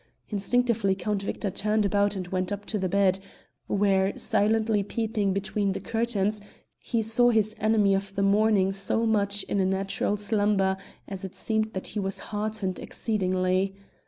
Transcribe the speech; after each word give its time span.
Instinctively 0.29 0.95
Count 0.95 1.21
Victor 1.21 1.51
turned 1.51 1.85
about 1.85 2.15
and 2.15 2.27
went 2.29 2.51
up 2.51 2.65
to 2.65 2.79
the 2.79 2.89
bed, 2.89 3.19
where, 3.67 4.17
silently 4.17 4.81
peeping 4.81 5.31
between 5.31 5.73
the 5.73 5.79
curtains, 5.79 6.41
he 6.79 7.03
saw 7.03 7.29
his 7.29 7.55
enemy 7.59 7.93
of 7.93 8.15
the 8.15 8.23
morning 8.23 8.71
so 8.71 9.05
much 9.05 9.43
in 9.43 9.59
a 9.59 9.65
natural 9.67 10.17
slumber 10.17 10.75
as 11.07 11.23
it 11.23 11.35
seemed 11.35 11.73
that 11.73 11.89
he 11.89 11.99
was 11.99 12.17
heartened 12.33 12.79
exceedingly. 12.79 13.75